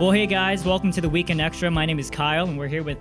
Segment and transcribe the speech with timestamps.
[0.00, 1.70] Well, hey guys, welcome to the Weekend Extra.
[1.70, 2.98] My name is Kyle, and we're here with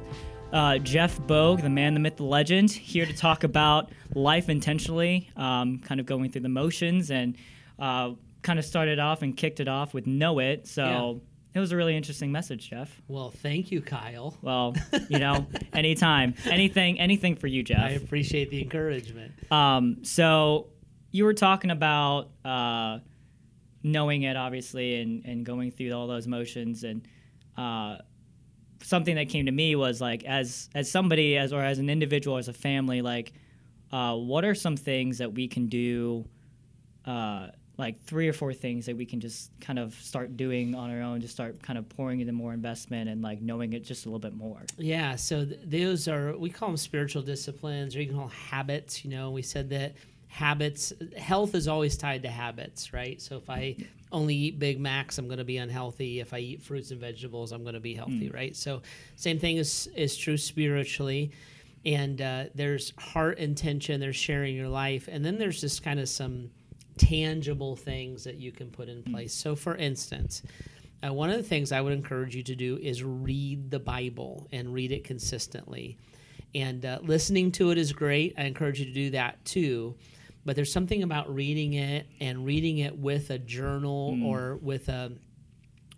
[0.53, 5.29] uh, Jeff Bogue, the man, the myth, the legend, here to talk about life intentionally,
[5.35, 7.35] um, kind of going through the motions, and
[7.79, 8.11] uh,
[8.43, 10.67] kind of started off and kicked it off with Know It.
[10.67, 11.21] So
[11.55, 13.01] it was a really interesting message, Jeff.
[13.07, 14.37] Well, thank you, Kyle.
[14.43, 14.75] Well,
[15.09, 17.79] you know, anytime, anything, anything for you, Jeff.
[17.79, 19.33] I appreciate the encouragement.
[19.51, 20.67] Um, so
[21.11, 22.99] you were talking about uh,
[23.83, 26.83] knowing it, obviously, and, and going through all those motions.
[26.83, 27.07] And
[27.57, 27.97] uh,
[28.81, 32.37] something that came to me was like, as as somebody, as or as an individual,
[32.37, 33.33] as a family, like,
[33.91, 36.25] uh, what are some things that we can do?
[37.05, 40.91] Uh, like three or four things that we can just kind of start doing on
[40.91, 44.05] our own, just start kind of pouring into more investment and like knowing it just
[44.05, 44.61] a little bit more.
[44.77, 49.03] Yeah, so th- those are we call them spiritual disciplines, or you can call habits.
[49.03, 49.95] You know, we said that
[50.33, 53.21] habits, health is always tied to habits, right?
[53.21, 53.75] So if I
[54.11, 56.21] only eat Big Macs, I'm going to be unhealthy.
[56.21, 58.55] If I eat fruits and vegetables, I'm going to be healthy, right?
[58.55, 58.81] So
[59.15, 61.31] same thing is is true spiritually.
[61.85, 66.09] And uh, there's heart intention, there's sharing your life, and then there's just kind of
[66.09, 66.49] some
[66.97, 69.33] tangible things that you can put in place.
[69.33, 70.41] So, for instance,
[71.05, 74.47] uh, one of the things I would encourage you to do is read the Bible
[74.51, 75.97] and read it consistently.
[76.55, 78.33] And uh, listening to it is great.
[78.37, 79.95] I encourage you to do that too.
[80.45, 85.13] But there's something about reading it and reading it with a journal or with a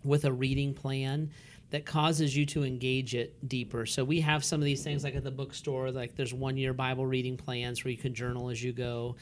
[0.04, 1.30] with a reading plan
[1.70, 3.86] that causes you to engage it deeper.
[3.86, 6.72] So we have some of these things like at the bookstore, like there's one year
[6.72, 9.16] Bible reading plans where you can journal as you go.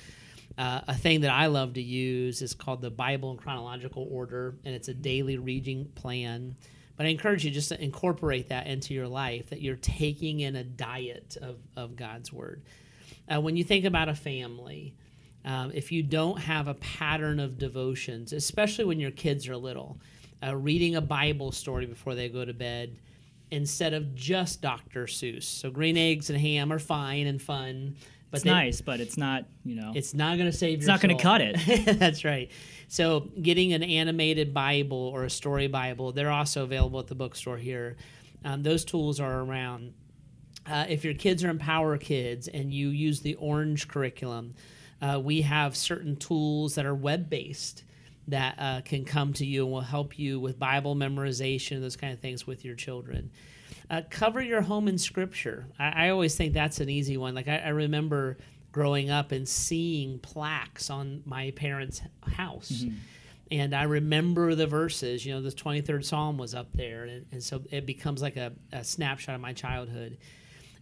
[0.59, 4.55] Uh, a thing that I love to use is called the Bible in chronological order,
[4.65, 6.55] and it's a daily reading plan.
[6.97, 10.55] But I encourage you just to incorporate that into your life, that you're taking in
[10.55, 12.63] a diet of, of God's Word.
[13.33, 14.95] Uh, when you think about a family,
[15.45, 19.99] um, if you don't have a pattern of devotions, especially when your kids are little,
[20.43, 22.99] uh, reading a Bible story before they go to bed
[23.51, 25.05] instead of just Dr.
[25.07, 25.45] Seuss.
[25.45, 27.97] So green eggs and ham are fine and fun,
[28.31, 30.79] but It's they- nice, but it's not, you know, it's not going to save.
[30.79, 31.99] It's your not gonna cut it.
[31.99, 32.51] That's right.
[32.89, 37.57] So, getting an animated Bible or a story Bible, they're also available at the bookstore
[37.59, 37.97] here.
[38.45, 39.95] Um, those tools are around.
[40.67, 44.55] Uh, if your kids are Empower Kids and you use the Orange curriculum,
[45.05, 47.85] uh, we have certain tools that are web based
[48.29, 52.15] that uh, can come to you and will help you with Bible memorization, those kind
[52.15, 53.31] of things with your children.
[53.91, 55.67] Uh, cover your home in Scripture.
[55.79, 57.35] I, I always think that's an easy one.
[57.35, 58.39] Like I, I remember
[58.73, 62.85] growing up and seeing plaques on my parents' house.
[63.51, 67.05] And I remember the verses, you know, the 23rd Psalm was up there.
[67.05, 70.17] And, and so it becomes like a, a snapshot of my childhood.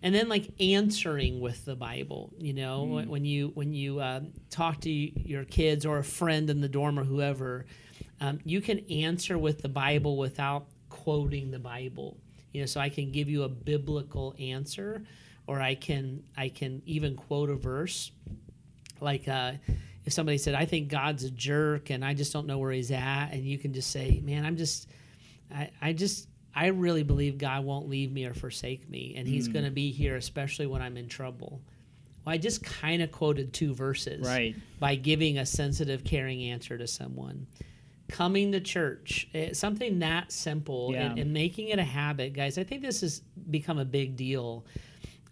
[0.02, 4.20] And then like answering with the Bible, you know, when- when you when you uh,
[4.50, 7.66] talk to your kids or a friend in the dorm or whoever,
[8.20, 12.16] um, you can answer with the Bible without quoting the Bible.
[12.52, 15.04] You know, so I can give you a biblical answer,
[15.46, 18.10] or I can I can even quote a verse
[19.00, 19.52] like uh,
[20.04, 22.90] if somebody said i think god's a jerk and i just don't know where he's
[22.92, 24.88] at and you can just say man i'm just
[25.52, 29.48] i, I just i really believe god won't leave me or forsake me and he's
[29.48, 31.60] going to be here especially when i'm in trouble.
[32.24, 34.54] Well i just kind of quoted two verses Right.
[34.78, 37.46] by giving a sensitive caring answer to someone.
[38.08, 41.10] Coming to church eh, something that simple Yeah.
[41.10, 43.20] and, and making it a habit guys i think this has
[43.50, 44.64] become a big deal.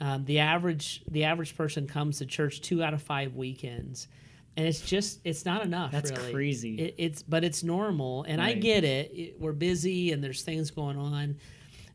[0.02, 4.08] Um, the average the average person comes to church two out of five weekends,
[4.56, 5.92] and it's just it's not enough.
[5.92, 6.32] That's really.
[6.32, 6.74] crazy.
[6.76, 9.10] It, it's but it's normal, and I get it.
[9.14, 9.40] it.
[9.40, 11.36] We're busy and there's things going on,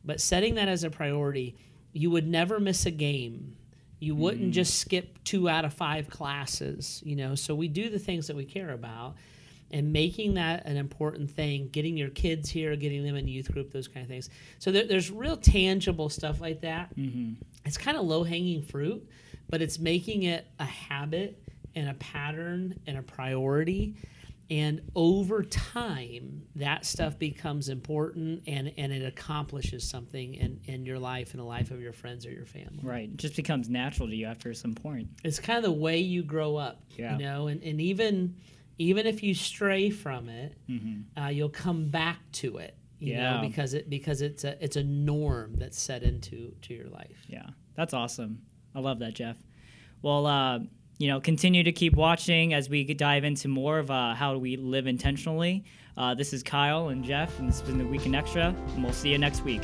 [0.04, 1.56] but setting that as a priority,
[1.92, 3.56] you would never miss a game.
[3.98, 4.22] You Mm-hmm.
[4.22, 7.02] wouldn't just skip two out of five classes.
[7.04, 9.14] You know, so we do the things that we care about.
[9.72, 13.72] And making that an important thing, getting your kids here, getting them in youth group,
[13.72, 14.30] those kind of things.
[14.60, 16.92] So there, there's real tangible stuff like that
[17.64, 19.04] it's kind of low hanging fruit,
[19.50, 21.42] but it's making it a habit
[21.76, 23.94] and a pattern and a priority.
[24.48, 31.00] And over time, that stuff becomes important and, and it accomplishes something in, in your
[31.00, 32.78] life and the life of your friends or your family.
[32.82, 33.08] right.
[33.08, 35.08] It just becomes natural to you after some point.
[35.24, 37.12] It's kind of the way you grow up, Yeah.
[37.18, 38.36] you know, and, and even
[38.78, 40.56] even if you stray from it,
[41.20, 43.18] uh, you'll come back to it, you Mm-hmm.
[43.20, 43.36] Yeah.
[43.40, 47.24] know, because it because it's a it's a norm that's set into to your life.
[47.26, 48.42] Yeah, that's awesome.
[48.76, 49.36] I love that, Jeff.
[50.02, 50.60] Well, uh,
[50.98, 54.56] you know, continue to keep watching as we dive into more of uh, how we
[54.56, 55.64] live intentionally.
[55.96, 58.92] Uh, this is Kyle and Jeff, and this has been the Weekend Extra, and we'll
[58.92, 59.62] see you next week.